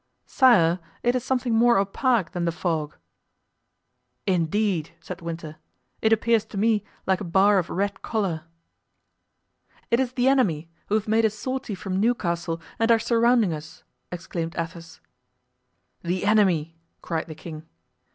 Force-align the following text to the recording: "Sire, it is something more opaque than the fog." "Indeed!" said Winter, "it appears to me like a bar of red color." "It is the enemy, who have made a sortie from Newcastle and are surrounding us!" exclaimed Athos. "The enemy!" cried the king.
"Sire, 0.25 0.79
it 1.03 1.13
is 1.15 1.23
something 1.23 1.53
more 1.53 1.77
opaque 1.77 2.31
than 2.31 2.45
the 2.45 2.51
fog." 2.51 2.95
"Indeed!" 4.25 4.95
said 4.99 5.21
Winter, 5.21 5.57
"it 6.01 6.11
appears 6.11 6.43
to 6.45 6.57
me 6.57 6.83
like 7.05 7.21
a 7.21 7.23
bar 7.23 7.59
of 7.59 7.69
red 7.69 8.01
color." 8.01 8.45
"It 9.91 9.99
is 9.99 10.13
the 10.13 10.27
enemy, 10.27 10.71
who 10.87 10.95
have 10.95 11.07
made 11.07 11.23
a 11.23 11.29
sortie 11.29 11.75
from 11.75 11.99
Newcastle 11.99 12.59
and 12.79 12.89
are 12.91 12.97
surrounding 12.97 13.53
us!" 13.53 13.83
exclaimed 14.11 14.55
Athos. 14.57 15.01
"The 16.01 16.25
enemy!" 16.25 16.75
cried 17.03 17.27
the 17.27 17.35
king. 17.35 17.67